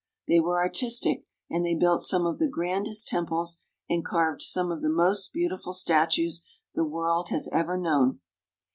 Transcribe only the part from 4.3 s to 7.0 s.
some of the most beautiful statues the